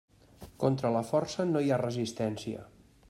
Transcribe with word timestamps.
Contra 0.63 0.91
la 0.95 1.03
força 1.09 1.45
no 1.53 1.61
hi 1.61 1.69
ha 1.77 1.81
resistència. 1.83 2.67